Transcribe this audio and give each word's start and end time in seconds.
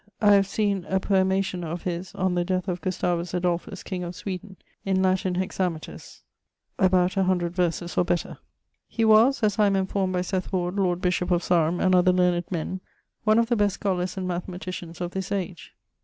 I 0.19 0.33
have 0.33 0.47
seen 0.47 0.83
a 0.85 0.99
poemation 0.99 1.63
of 1.63 1.83
his 1.83 2.15
on 2.15 2.33
the 2.33 2.43
death 2.43 2.67
of 2.67 2.81
Gustavus 2.81 3.35
Adolphus, 3.35 3.83
king 3.83 4.03
of 4.03 4.15
Sweden, 4.15 4.57
in 4.83 5.03
Latin 5.03 5.35
hexameters, 5.35 6.23
about 6.79 7.15
100 7.17 7.53
verses 7.53 7.95
or 7.99 8.03
better. 8.03 8.39
He 8.87 9.05
was 9.05 9.43
(as 9.43 9.59
I 9.59 9.67
am 9.67 9.75
enformed 9.75 10.13
by 10.13 10.21
Seth 10.21 10.51
Ward, 10.51 10.73
Lord 10.77 11.01
Bishop 11.01 11.29
of 11.29 11.43
Sarum, 11.43 11.79
and 11.79 11.93
other 11.93 12.11
learned 12.11 12.45
men) 12.51 12.81
one 13.25 13.37
of 13.37 13.45
the 13.45 13.55
best 13.55 13.75
scholars 13.75 14.17
and 14.17 14.27
mathematicians 14.27 15.01
of 15.01 15.11
this 15.11 15.31
age. 15.31 15.75